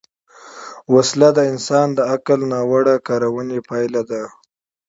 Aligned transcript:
وسله 0.93 1.29
د 1.37 1.39
انسان 1.51 1.87
د 1.93 1.99
عقل 2.13 2.39
ناوړه 2.53 2.95
کارونې 3.07 3.59
پایله 3.69 4.01
ده 4.09 4.23